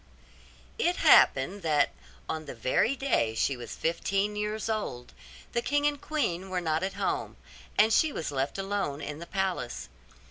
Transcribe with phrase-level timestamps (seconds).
[0.79, 1.91] It happened that,
[2.27, 5.13] on the very day she was fifteen years old,
[5.51, 7.37] the king and queen were not at home,
[7.77, 9.89] and she was left alone in the palace.